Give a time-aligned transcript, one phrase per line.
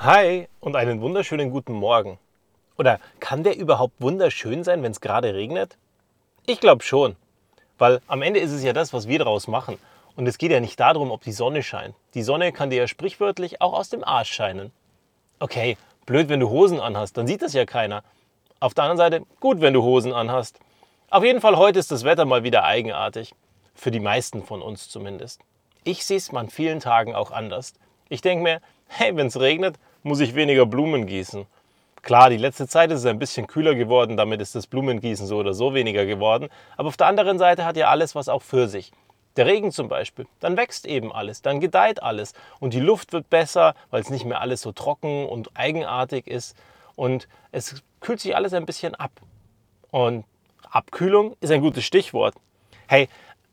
[0.00, 2.20] Hi und einen wunderschönen guten Morgen.
[2.76, 5.76] Oder kann der überhaupt wunderschön sein, wenn es gerade regnet?
[6.46, 7.16] Ich glaube schon.
[7.78, 9.76] Weil am Ende ist es ja das, was wir daraus machen.
[10.14, 11.96] Und es geht ja nicht darum, ob die Sonne scheint.
[12.14, 14.70] Die Sonne kann dir ja sprichwörtlich auch aus dem Arsch scheinen.
[15.40, 15.76] Okay,
[16.06, 18.04] blöd, wenn du Hosen anhast, dann sieht das ja keiner.
[18.60, 20.60] Auf der anderen Seite, gut, wenn du Hosen anhast.
[21.10, 23.34] Auf jeden Fall, heute ist das Wetter mal wieder eigenartig.
[23.74, 25.40] Für die meisten von uns zumindest.
[25.82, 27.74] Ich sehe es an vielen Tagen auch anders.
[28.08, 31.46] Ich denke mir, hey, wenn es regnet, muss ich weniger Blumen gießen.
[32.02, 35.38] Klar, die letzte Zeit ist es ein bisschen kühler geworden, damit ist das Blumengießen so
[35.38, 36.48] oder so weniger geworden.
[36.76, 38.92] Aber auf der anderen Seite hat ja alles was auch für sich.
[39.36, 43.30] Der Regen zum Beispiel, dann wächst eben alles, dann gedeiht alles und die Luft wird
[43.30, 46.56] besser, weil es nicht mehr alles so trocken und eigenartig ist
[46.96, 49.12] und es kühlt sich alles ein bisschen ab.
[49.90, 50.24] Und
[50.70, 52.34] Abkühlung ist ein gutes Stichwort.
[52.88, 53.08] Hey,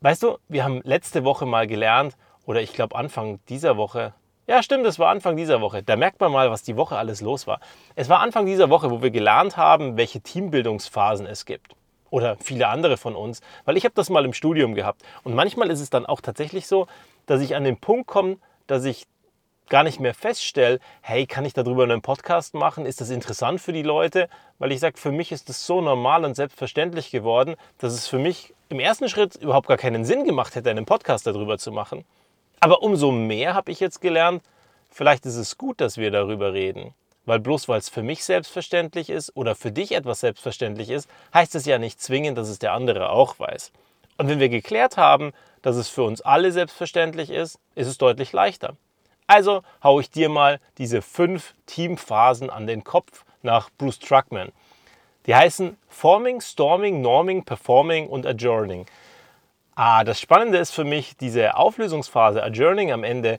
[0.00, 4.14] weißt du, wir haben letzte Woche mal gelernt, oder ich glaube Anfang dieser Woche,
[4.46, 5.82] ja, stimmt, es war Anfang dieser Woche.
[5.82, 7.60] Da merkt man mal, was die Woche alles los war.
[7.94, 11.74] Es war Anfang dieser Woche, wo wir gelernt haben, welche Teambildungsphasen es gibt.
[12.10, 15.02] Oder viele andere von uns, weil ich habe das mal im Studium gehabt.
[15.24, 16.86] Und manchmal ist es dann auch tatsächlich so,
[17.26, 18.36] dass ich an den Punkt komme,
[18.68, 19.06] dass ich
[19.68, 22.86] gar nicht mehr feststelle, hey, kann ich darüber einen Podcast machen?
[22.86, 24.28] Ist das interessant für die Leute?
[24.60, 28.18] Weil ich sage, für mich ist das so normal und selbstverständlich geworden, dass es für
[28.18, 32.04] mich im ersten Schritt überhaupt gar keinen Sinn gemacht hätte, einen Podcast darüber zu machen.
[32.60, 34.42] Aber umso mehr habe ich jetzt gelernt,
[34.90, 36.94] vielleicht ist es gut, dass wir darüber reden.
[37.24, 41.54] Weil bloß weil es für mich selbstverständlich ist oder für dich etwas selbstverständlich ist, heißt
[41.56, 43.72] es ja nicht zwingend, dass es der andere auch weiß.
[44.16, 48.32] Und wenn wir geklärt haben, dass es für uns alle selbstverständlich ist, ist es deutlich
[48.32, 48.76] leichter.
[49.26, 54.52] Also haue ich dir mal diese fünf Teamphasen an den Kopf nach Bruce Truckman.
[55.26, 58.86] Die heißen Forming, Storming, Norming, Performing und Adjourning.
[59.78, 63.38] Ah, das Spannende ist für mich, diese Auflösungsphase, Adjourning am Ende,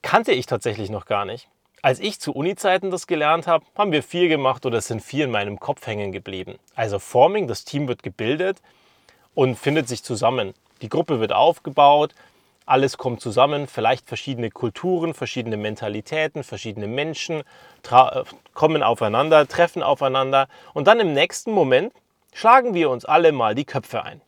[0.00, 1.50] kannte ich tatsächlich noch gar nicht.
[1.82, 5.26] Als ich zu Uni-Zeiten das gelernt habe, haben wir vier gemacht oder es sind vier
[5.26, 6.58] in meinem Kopf hängen geblieben.
[6.74, 8.62] Also Forming, das Team wird gebildet
[9.34, 10.54] und findet sich zusammen.
[10.80, 12.14] Die Gruppe wird aufgebaut,
[12.64, 17.42] alles kommt zusammen, vielleicht verschiedene Kulturen, verschiedene Mentalitäten, verschiedene Menschen
[18.54, 21.92] kommen aufeinander, treffen aufeinander und dann im nächsten Moment
[22.32, 24.22] schlagen wir uns alle mal die Köpfe ein.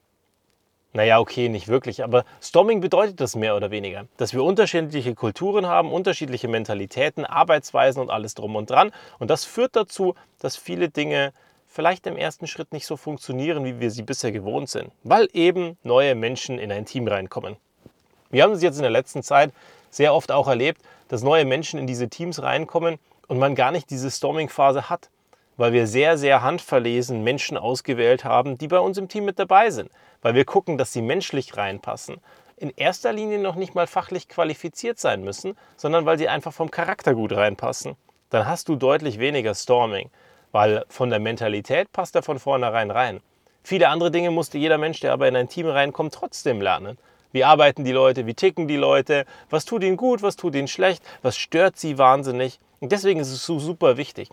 [0.93, 5.67] Naja, okay, nicht wirklich, aber Storming bedeutet das mehr oder weniger, dass wir unterschiedliche Kulturen
[5.67, 8.91] haben, unterschiedliche Mentalitäten, Arbeitsweisen und alles drum und dran.
[9.21, 11.33] Und das führt dazu, dass viele Dinge
[11.69, 15.79] vielleicht im ersten Schritt nicht so funktionieren, wie wir sie bisher gewohnt sind, weil eben
[15.85, 17.57] neue Menschen in ein Team reinkommen.
[18.31, 19.53] Wir haben es jetzt in der letzten Zeit
[19.91, 22.99] sehr oft auch erlebt, dass neue Menschen in diese Teams reinkommen
[23.29, 25.09] und man gar nicht diese Storming-Phase hat
[25.61, 29.69] weil wir sehr, sehr handverlesen Menschen ausgewählt haben, die bei uns im Team mit dabei
[29.69, 29.91] sind,
[30.23, 32.17] weil wir gucken, dass sie menschlich reinpassen.
[32.57, 36.71] In erster Linie noch nicht mal fachlich qualifiziert sein müssen, sondern weil sie einfach vom
[36.71, 37.97] Charakter gut reinpassen.
[38.31, 40.09] Dann hast du deutlich weniger Storming,
[40.51, 43.21] weil von der Mentalität passt er von vornherein rein.
[43.63, 46.97] Viele andere Dinge musste jeder Mensch, der aber in ein Team reinkommt, trotzdem lernen.
[47.33, 48.25] Wie arbeiten die Leute?
[48.25, 49.27] Wie ticken die Leute?
[49.51, 50.23] Was tut ihnen gut?
[50.23, 51.03] Was tut ihnen schlecht?
[51.21, 52.61] Was stört sie wahnsinnig?
[52.81, 54.31] Und deswegen ist es so super wichtig.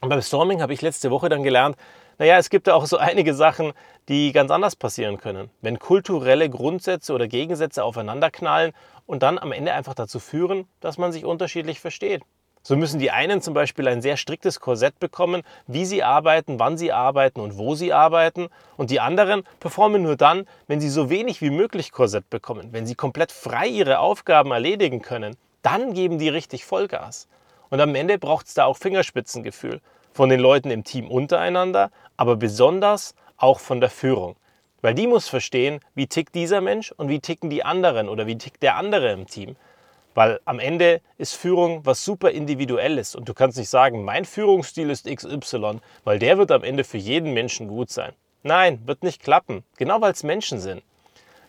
[0.00, 1.76] Und beim Storming habe ich letzte Woche dann gelernt,
[2.18, 3.72] naja, es gibt da auch so einige Sachen,
[4.08, 5.50] die ganz anders passieren können.
[5.60, 8.72] Wenn kulturelle Grundsätze oder Gegensätze aufeinanderknallen
[9.06, 12.22] und dann am Ende einfach dazu führen, dass man sich unterschiedlich versteht.
[12.62, 16.76] So müssen die einen zum Beispiel ein sehr striktes Korsett bekommen, wie sie arbeiten, wann
[16.76, 18.48] sie arbeiten und wo sie arbeiten.
[18.76, 22.84] Und die anderen performen nur dann, wenn sie so wenig wie möglich Korsett bekommen, wenn
[22.84, 25.36] sie komplett frei ihre Aufgaben erledigen können.
[25.62, 27.28] Dann geben die richtig Vollgas.
[27.70, 29.80] Und am Ende braucht es da auch Fingerspitzengefühl
[30.12, 34.36] von den Leuten im Team untereinander, aber besonders auch von der Führung.
[34.82, 38.38] Weil die muss verstehen, wie tickt dieser Mensch und wie ticken die anderen oder wie
[38.38, 39.56] tickt der andere im Team.
[40.14, 44.88] Weil am Ende ist Führung was super individuelles und du kannst nicht sagen, mein Führungsstil
[44.88, 48.12] ist XY, weil der wird am Ende für jeden Menschen gut sein.
[48.42, 50.82] Nein, wird nicht klappen, genau weil es Menschen sind.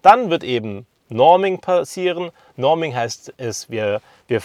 [0.01, 2.31] Dann wird eben Norming passieren.
[2.55, 4.41] Norming heißt es, wir, wir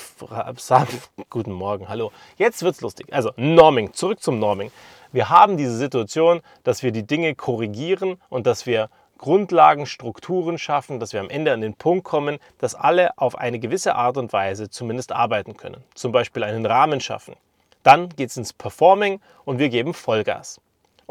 [0.56, 1.00] sagen,
[1.30, 2.12] guten Morgen, hallo.
[2.36, 3.12] Jetzt wird's lustig.
[3.12, 4.70] Also Norming, zurück zum Norming.
[5.10, 8.88] Wir haben diese Situation, dass wir die Dinge korrigieren und dass wir
[9.18, 13.58] Grundlagen, Strukturen schaffen, dass wir am Ende an den Punkt kommen, dass alle auf eine
[13.58, 15.84] gewisse Art und Weise zumindest arbeiten können.
[15.94, 17.36] Zum Beispiel einen Rahmen schaffen.
[17.82, 20.60] Dann geht es ins Performing und wir geben Vollgas.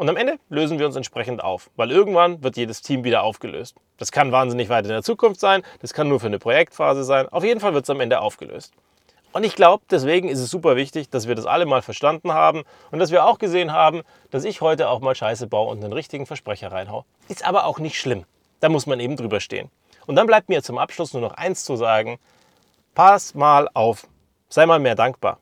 [0.02, 3.76] Und am Ende lösen wir uns entsprechend auf, weil irgendwann wird jedes Team wieder aufgelöst.
[3.98, 7.28] Das kann wahnsinnig weit in der Zukunft sein, das kann nur für eine Projektphase sein.
[7.28, 8.72] Auf jeden Fall wird es am Ende aufgelöst.
[9.32, 12.64] Und ich glaube, deswegen ist es super wichtig, dass wir das alle mal verstanden haben
[12.90, 14.02] und dass wir auch gesehen haben,
[14.32, 17.04] dass ich heute auch mal Scheiße baue und einen richtigen Versprecher reinhau.
[17.28, 18.24] Ist aber auch nicht schlimm.
[18.58, 19.70] Da muss man eben drüber stehen.
[20.06, 22.18] Und dann bleibt mir zum Abschluss nur noch eins zu sagen.
[22.96, 24.08] Pass mal auf.
[24.48, 25.38] Sei mal mehr dankbar.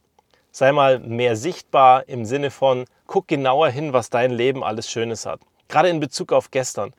[0.52, 5.26] Sei mal mehr sichtbar im Sinne von, guck genauer hin, was dein Leben alles Schönes
[5.26, 5.40] hat.
[5.68, 6.92] Gerade in Bezug auf gestern.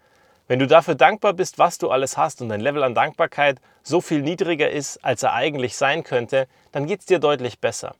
[0.47, 4.01] Wenn du dafür dankbar bist, was du alles hast und dein Level an Dankbarkeit so
[4.01, 7.95] viel niedriger ist, als er eigentlich sein könnte, dann geht es dir deutlich besser.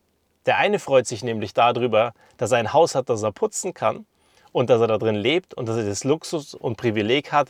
[0.46, 4.06] Der eine freut sich nämlich darüber, dass er ein Haus hat, das er putzen kann
[4.52, 7.50] und dass er da drin lebt und dass er das Luxus und Privileg hat,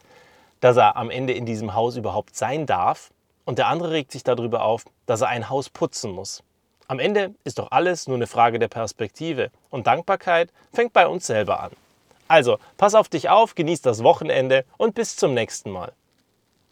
[0.59, 3.12] dass er am Ende in diesem Haus überhaupt sein darf.
[3.45, 6.44] Und der andere regt sich darüber auf, dass er ein Haus putzen muss.
[6.92, 11.26] Am Ende ist doch alles nur eine Frage der Perspektive und Dankbarkeit fängt bei uns
[11.26, 11.72] selber an.
[12.28, 15.94] Also, pass auf dich auf, genieß das Wochenende und bis zum nächsten Mal.